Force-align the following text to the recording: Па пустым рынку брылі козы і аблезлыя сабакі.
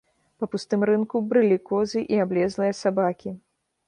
Па 0.43 0.47
пустым 0.53 0.85
рынку 0.89 1.19
брылі 1.33 1.57
козы 1.71 2.03
і 2.15 2.21
аблезлыя 2.25 2.79
сабакі. 2.81 3.35